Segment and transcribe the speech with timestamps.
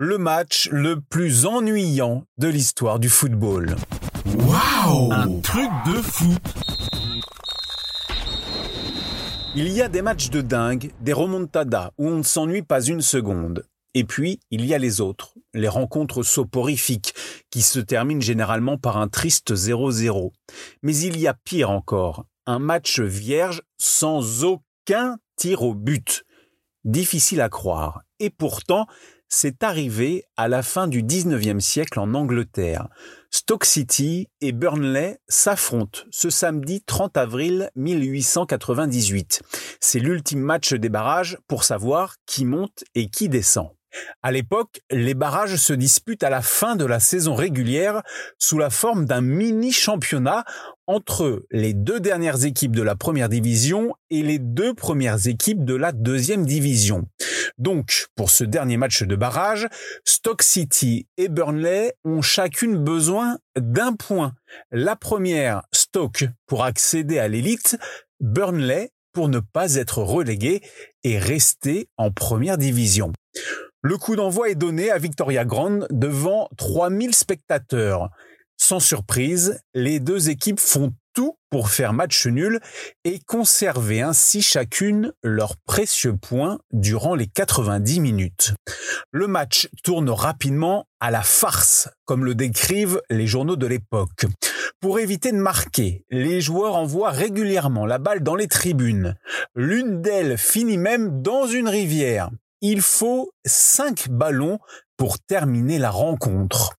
[0.00, 3.74] le match le plus ennuyant de l'histoire du football.
[4.26, 6.38] Waouh Un truc de foot
[9.56, 13.00] Il y a des matchs de dingue, des remontadas où on ne s'ennuie pas une
[13.02, 13.66] seconde.
[13.94, 17.12] Et puis, il y a les autres, les rencontres soporifiques,
[17.50, 20.30] qui se terminent généralement par un triste 0-0.
[20.84, 26.24] Mais il y a pire encore, un match vierge sans aucun tir au but.
[26.84, 28.02] Difficile à croire.
[28.20, 28.86] Et pourtant,
[29.28, 32.88] c'est arrivé à la fin du 19e siècle en Angleterre.
[33.30, 39.42] Stoke City et Burnley s'affrontent ce samedi 30 avril 1898.
[39.80, 43.70] C'est l'ultime match des barrages pour savoir qui monte et qui descend.
[44.22, 48.02] À l'époque, les barrages se disputent à la fin de la saison régulière
[48.38, 50.44] sous la forme d'un mini-championnat
[50.86, 55.74] entre les deux dernières équipes de la première division et les deux premières équipes de
[55.74, 57.08] la deuxième division.
[57.58, 59.68] Donc, pour ce dernier match de barrage,
[60.04, 64.34] Stock City et Burnley ont chacune besoin d'un point.
[64.70, 67.76] La première, Stoke, pour accéder à l'élite,
[68.20, 70.62] Burnley pour ne pas être relégué
[71.02, 73.12] et rester en première division.
[73.82, 78.10] Le coup d'envoi est donné à Victoria Grand devant 3000 spectateurs.
[78.56, 82.60] Sans surprise, les deux équipes font tout pour faire match nul
[83.04, 88.54] et conserver ainsi chacune leurs précieux points durant les 90 minutes.
[89.12, 94.26] Le match tourne rapidement à la farce, comme le décrivent les journaux de l'époque.
[94.80, 99.16] Pour éviter de marquer, les joueurs envoient régulièrement la balle dans les tribunes.
[99.54, 102.30] L'une d'elles finit même dans une rivière.
[102.60, 104.58] Il faut cinq ballons
[104.96, 106.74] pour terminer la rencontre.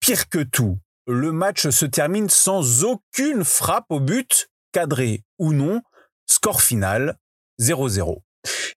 [0.00, 5.82] Pire que tout, le match se termine sans aucune frappe au but, cadré ou non,
[6.26, 7.16] score final
[7.60, 8.20] 0-0.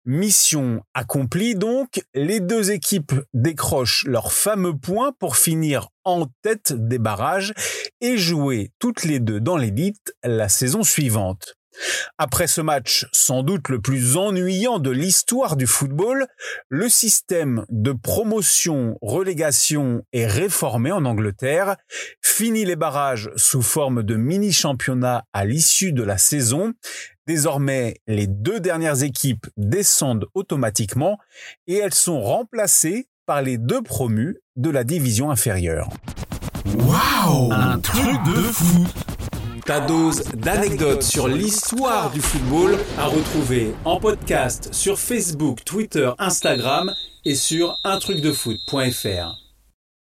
[0.06, 7.00] Mission accomplie donc, les deux équipes décrochent leur fameux point pour finir en tête des
[7.00, 7.54] barrages
[8.00, 11.57] et jouer toutes les deux dans l'élite la saison suivante.
[12.18, 16.28] Après ce match, sans doute le plus ennuyant de l'histoire du football,
[16.70, 21.76] le système de promotion-relégation est réformé en Angleterre,
[22.22, 26.74] fini les barrages sous forme de mini-championnat à l'issue de la saison,
[27.28, 31.18] désormais les deux dernières équipes descendent automatiquement
[31.68, 35.90] et elles sont remplacées par les deux promus de la division inférieure.
[36.66, 38.88] Waouh Un truc de fou
[39.68, 46.96] ta dose d'anecdotes sur l'histoire du football à retrouver en podcast sur Facebook, Twitter, Instagram
[47.26, 49.47] et sur untrucdefoot.fr.